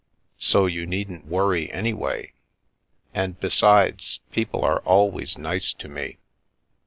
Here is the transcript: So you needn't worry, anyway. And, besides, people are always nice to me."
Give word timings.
So 0.39 0.65
you 0.65 0.87
needn't 0.87 1.27
worry, 1.27 1.71
anyway. 1.71 2.33
And, 3.13 3.39
besides, 3.39 4.19
people 4.31 4.65
are 4.65 4.79
always 4.79 5.37
nice 5.37 5.73
to 5.73 5.87
me." 5.87 6.17